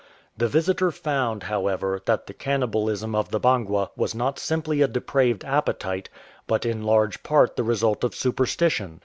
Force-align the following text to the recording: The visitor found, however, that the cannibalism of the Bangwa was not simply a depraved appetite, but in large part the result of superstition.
The 0.35 0.47
visitor 0.47 0.89
found, 0.89 1.43
however, 1.43 2.01
that 2.05 2.25
the 2.25 2.33
cannibalism 2.33 3.13
of 3.13 3.29
the 3.29 3.39
Bangwa 3.39 3.91
was 3.95 4.15
not 4.15 4.39
simply 4.39 4.81
a 4.81 4.87
depraved 4.87 5.45
appetite, 5.45 6.09
but 6.47 6.65
in 6.65 6.81
large 6.81 7.21
part 7.21 7.55
the 7.55 7.61
result 7.63 8.03
of 8.03 8.15
superstition. 8.15 8.99